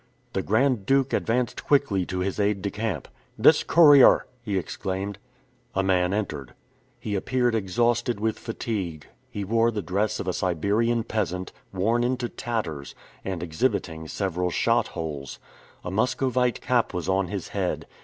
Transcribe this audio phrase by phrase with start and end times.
[0.33, 3.07] The Grand Duke advanced quickly to his aide de camp.
[3.37, 5.19] "This courier!" he exclaimed.
[5.75, 6.55] A man entered.
[6.99, 9.05] He appeared exhausted with fatigue.
[9.29, 14.87] He wore the dress of a Siberian peasant, worn into tatters, and exhibiting several shot
[14.87, 15.37] holes.
[15.83, 17.85] A Muscovite cap was on his head.